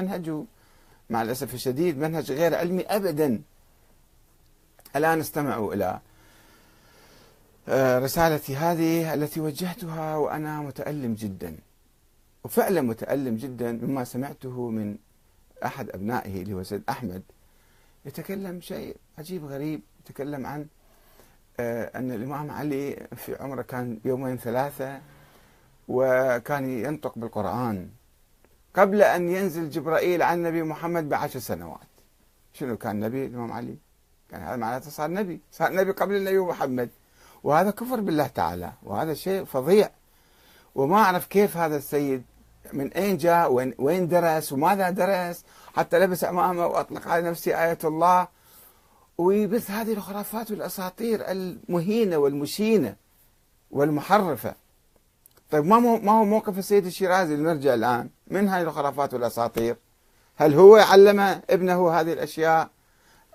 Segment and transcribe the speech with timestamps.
[0.00, 0.44] منهجه
[1.10, 3.42] مع الأسف الشديد منهج غير علمي أبدا.
[4.96, 6.00] الآن استمعوا إلى
[7.68, 11.56] آه، رسالتي هذه التي وجهتها وأنا متألم جدا.
[12.44, 14.96] وفعلا متألم جدا مما سمعته من
[15.64, 17.22] أحد أبنائه اللي هو سيد أحمد.
[18.04, 20.66] يتكلم شيء عجيب غريب يتكلم عن
[21.60, 25.00] آه، أن الإمام علي في عمره كان يومين ثلاثة
[25.88, 27.88] وكان ينطق بالقرآن.
[28.74, 31.88] قبل أن ينزل جبرائيل على النبي محمد بعشر سنوات.
[32.52, 33.76] شنو كان نبي الإمام علي.
[34.30, 35.40] كان هذا معناته صار نبي.
[35.52, 36.90] صار نبي قبل النبي محمد.
[37.44, 38.72] وهذا كفر بالله تعالى.
[38.82, 39.90] وهذا شيء فظيع.
[40.74, 42.22] وما أعرف كيف هذا السيد
[42.72, 45.44] من أين جاء وين, وين درس وماذا درس
[45.76, 48.28] حتى لبس أمامه وأطلق على نفسه آية الله.
[49.18, 52.96] ويبث هذه الخرافات والأساطير المهينة والمشينة
[53.70, 54.54] والمحرفة.
[55.50, 58.10] طيب ما هو موقف السيد الشيرازي؟ المرجع الآن.
[58.30, 59.76] من هاي الخرافات والأساطير؟
[60.36, 62.70] هل هو علم ابنه هذه الأشياء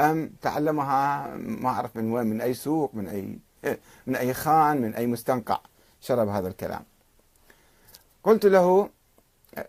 [0.00, 3.38] أم تعلمها ما أعرف من وين من أي سوق من أي
[4.06, 5.60] من أي خان من أي مستنقع؟
[6.00, 6.84] شرب هذا الكلام.
[8.24, 8.90] قلت له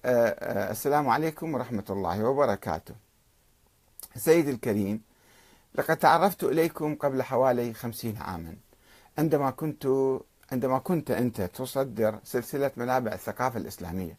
[0.05, 2.95] السلام عليكم ورحمة الله وبركاته.
[4.15, 5.01] سيدي الكريم
[5.75, 8.55] لقد تعرفت إليكم قبل حوالي خمسين عاما.
[9.17, 9.87] عندما كنت
[10.51, 14.17] عندما كنت أنت تصدر سلسلة منابع الثقافة الإسلامية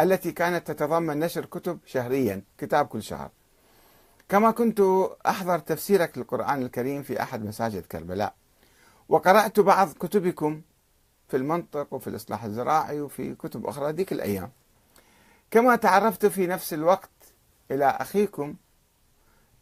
[0.00, 3.30] التي كانت تتضمن نشر كتب شهريا كتاب كل شهر.
[4.28, 4.82] كما كنت
[5.26, 8.34] أحضر تفسيرك للقرآن الكريم في أحد مساجد كربلاء.
[9.08, 10.62] وقرأت بعض كتبكم
[11.28, 14.50] في المنطق وفي الإصلاح الزراعي وفي كتب أخرى ذيك الأيام.
[15.50, 17.10] كما تعرفت في نفس الوقت
[17.70, 18.54] إلى أخيكم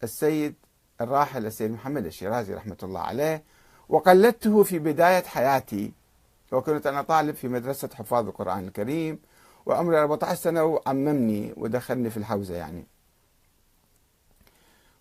[0.02, 0.54] السيد
[1.00, 3.42] الراحل السيد محمد الشيرازي رحمة الله عليه
[3.88, 5.92] وقلدته في بداية حياتي
[6.52, 9.18] وكنت أنا طالب في مدرسة حفاظ القرآن الكريم
[9.66, 12.84] وعمري 14 سنة وعممني ودخلني في الحوزة يعني.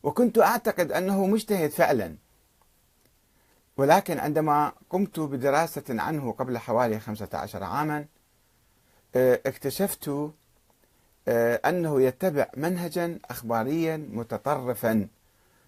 [0.04, 2.16] وكنت أعتقد أنه مجتهد فعلا.
[3.78, 8.06] ولكن عندما قمت بدراسة عنه قبل حوالي 15 عاما
[9.16, 10.32] آه، اكتشفت
[11.28, 15.08] آه، أنه يتبع منهجا أخباريا متطرفا.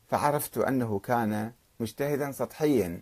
[0.09, 3.01] فعرفت أنه كان مجتهدا سطحيا.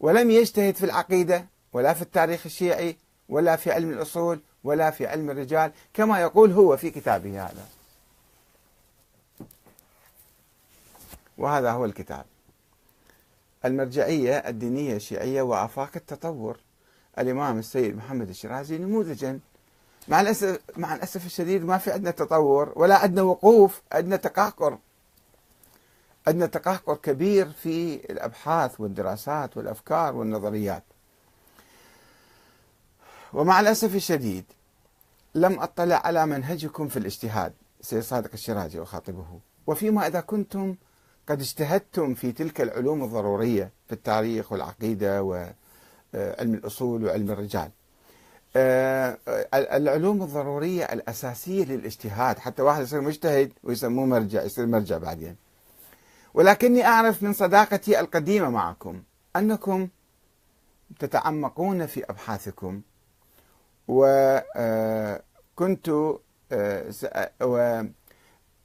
[0.00, 2.96] ولم يجتهد في العقيدة ولا في التاريخ الشيعي
[3.30, 7.66] ولا في علم الأصول ولا في علم الرجال كما يقول هو في كتابه هذا.
[11.38, 12.24] وهذا هو الكتاب.
[13.64, 16.58] المرجعية الدينية الشيعية وآفاق التطور.
[17.18, 19.38] الإمام السيد محمد الشيرازي نموذجا.
[20.08, 24.78] مع الأسف مع الأسف الشديد ما في عندنا تطور ولا عندنا وقوف عندنا تقهقر.
[26.26, 30.82] عندنا تقهقر كبير في الأبحاث والدراسات والأفكار والنظريات.
[33.32, 34.44] ومع الأسف الشديد
[35.34, 39.40] لم أطلع على منهجكم في الاجتهاد سيد صادق الشيرازي أخاطبه.
[39.66, 40.74] وفيما إذا كنتم
[41.28, 47.70] قد اجتهدتم في تلك العلوم الضرورية في التاريخ والعقيدة وعلم الأصول وعلم الرجال.
[48.56, 49.18] آه،
[49.54, 55.36] العلوم الضرورية الأساسية للاجتهاد حتى واحد يصير مجتهد ويسموه مرجع يصير مرجع بعدين.
[56.34, 59.02] ولكني أعرف من صداقتي القديمة معكم
[59.36, 59.88] أنكم
[60.98, 62.80] تتعمقون في أبحاثكم
[63.90, 65.88] وكنت
[66.52, 66.92] آه،
[67.42, 67.86] آه،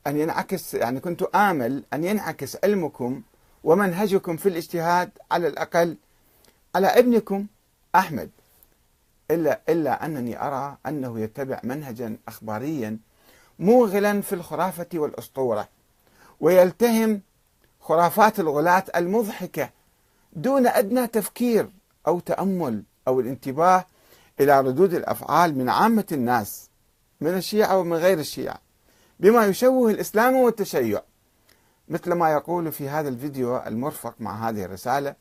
[0.07, 3.21] أن ينعكس يعني كنت آمل أن ينعكس علمكم
[3.63, 5.97] ومنهجكم في الاجتهاد على الأقل
[6.75, 7.45] على ابنكم
[7.95, 8.29] أحمد.
[9.31, 12.97] إلا إلا أنني أرى أنه يتبع منهجا أخباريا
[13.59, 15.67] موغلا في الخرافة والأسطورة
[16.39, 17.21] ويلتهم
[17.81, 19.69] خرافات الغلاة المضحكة
[20.33, 21.69] دون أدنى تفكير
[22.07, 23.85] أو تأمل أو الانتباه
[24.39, 26.69] إلى ردود الأفعال من عامة الناس
[27.21, 28.59] من الشيعة ومن غير الشيعة
[29.19, 31.01] بما يشوه الإسلام والتشيع.
[31.89, 35.15] مثل ما يقول في هذا الفيديو المرفق مع هذه الرسالة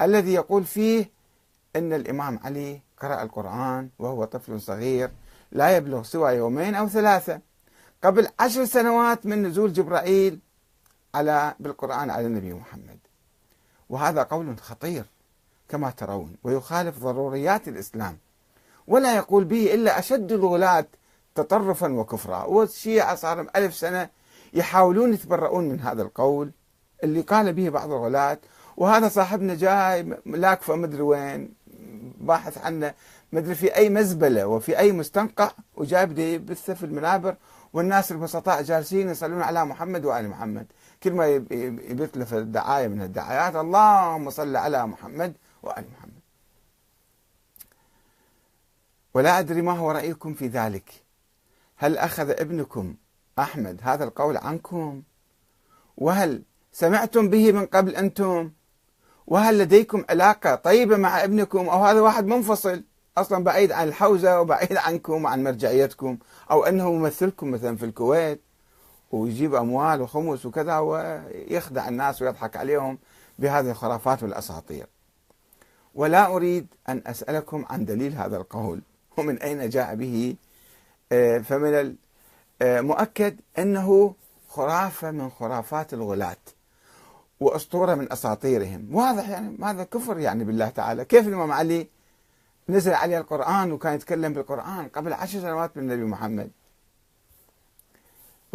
[0.00, 1.10] الذي يقول فيه
[1.76, 5.10] أن الإمام علي قرأ القرآن وهو طفل صغير
[5.52, 7.40] لا يبلغ سوى يومين أو ثلاثة
[8.02, 10.40] قبل عشر سنوات من نزول جبرائيل
[11.14, 12.98] على بالقرآن على النبي محمد.
[13.88, 15.04] وهذا قول خطير
[15.68, 18.18] كما ترون ويخالف ضروريات الإسلام.
[18.86, 20.86] ولا يقول به إلا أشد الغلاة
[21.34, 22.44] تطرفا وكفرا.
[22.44, 24.08] والشيعة صار ألف سنة
[24.54, 26.50] يحاولون يتبرؤون من هذا القول
[27.04, 28.38] اللي قال به بعض الغلاة
[28.76, 31.54] وهذا صاحبنا جاي لاكفه مدري وين
[32.20, 32.94] باحث عنه
[33.32, 37.36] مدري في أي مزبلة وفي أي مستنقع وجاي بده يبثه في المنابر.
[37.72, 40.66] والناس البسطاء جالسين يصلون على محمد وآل محمد.
[41.02, 45.32] كل ما يبث له الدعاية من الدعايات اللهم صل على محمد
[45.62, 46.05] وآل محمد.
[49.16, 50.90] ولا أدري ما هو رأيكم في ذلك.
[51.76, 52.94] هل أخذ ابنكم
[53.38, 55.02] أحمد هذا القول عنكم؟
[55.96, 56.42] وهل
[56.72, 58.50] سمعتم به من قبل أنتم؟
[59.26, 62.84] وهل لديكم علاقة طيبة مع ابنكم؟ أو هذا واحد منفصل
[63.18, 66.18] أصلا بعيد عن الحوزة وبعيد عنكم وعن مرجعيتكم؟
[66.50, 68.40] أو أنه ممثلكم مثلا في الكويت
[69.10, 72.98] ويجيب أموال وخمس وكذا ويخدع الناس ويضحك عليهم
[73.38, 74.86] بهذه الخرافات والأساطير.
[75.94, 78.80] ولا أريد أن أسألكم عن دليل هذا القول.
[79.16, 80.36] ومن أين جاء به؟
[81.12, 81.96] آه، فمن
[82.62, 84.14] المؤكد أنه
[84.48, 86.36] خرافة من خرافات الغلاة
[87.40, 88.94] وأسطورة من أساطيرهم.
[88.94, 91.88] واضح يعني هذا كفر يعني بالله تعالى؟ كيف الإمام علي
[92.68, 96.50] نزل عليه القرآن وكان يتكلم بالقرآن قبل عشر سنوات بالنبي محمد؟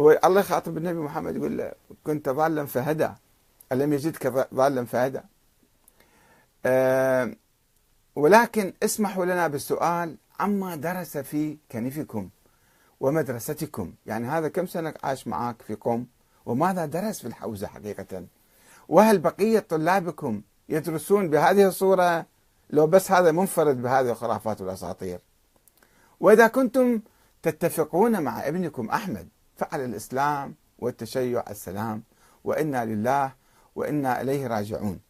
[0.00, 1.72] الله يخاطب النبي محمد يقول له
[2.04, 3.10] كنت ضالا فهدى.
[3.72, 5.20] ألم يجدك ضالا فهدى.
[6.66, 7.34] أه
[8.16, 12.28] ولكن اسمحوا لنا بالسؤال عما درس في كنفكم
[13.00, 16.06] ومدرستكم يعني هذا كم سنة عاش معك في قوم؟
[16.46, 18.26] وماذا درس في الحوزة حقيقة؟
[18.88, 22.26] وهل بقية طلابكم يدرسون بهذه الصورة؟
[22.70, 25.20] لو بس هذا منفرد بهذه الخرافات والأساطير.
[26.20, 27.00] وإذا كنتم
[27.42, 32.02] تتفقون مع ابنكم أحمد فعل الإسلام والتشيع السلام
[32.44, 33.32] وإنا لله
[33.74, 35.00] وإنا إليه راجعون.